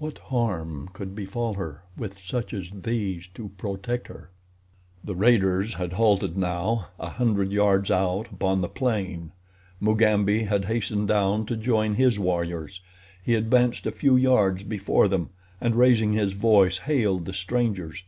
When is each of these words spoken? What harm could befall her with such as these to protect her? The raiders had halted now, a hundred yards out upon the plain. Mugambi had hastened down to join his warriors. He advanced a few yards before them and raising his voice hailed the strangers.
What 0.00 0.18
harm 0.18 0.88
could 0.92 1.14
befall 1.14 1.54
her 1.54 1.84
with 1.96 2.18
such 2.18 2.52
as 2.52 2.68
these 2.68 3.28
to 3.34 3.50
protect 3.56 4.08
her? 4.08 4.28
The 5.04 5.14
raiders 5.14 5.74
had 5.74 5.92
halted 5.92 6.36
now, 6.36 6.88
a 6.98 7.10
hundred 7.10 7.52
yards 7.52 7.88
out 7.88 8.26
upon 8.32 8.60
the 8.60 8.68
plain. 8.68 9.30
Mugambi 9.80 10.42
had 10.42 10.64
hastened 10.64 11.06
down 11.06 11.46
to 11.46 11.56
join 11.56 11.94
his 11.94 12.18
warriors. 12.18 12.80
He 13.22 13.36
advanced 13.36 13.86
a 13.86 13.92
few 13.92 14.16
yards 14.16 14.64
before 14.64 15.06
them 15.06 15.30
and 15.60 15.76
raising 15.76 16.12
his 16.12 16.32
voice 16.32 16.78
hailed 16.78 17.24
the 17.24 17.32
strangers. 17.32 18.02